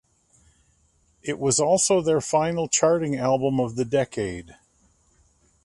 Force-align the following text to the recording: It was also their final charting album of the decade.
It 1.21 1.37
was 1.37 1.59
also 1.59 2.01
their 2.01 2.21
final 2.21 2.67
charting 2.67 3.15
album 3.15 3.59
of 3.59 3.75
the 3.75 3.85
decade. 3.85 4.55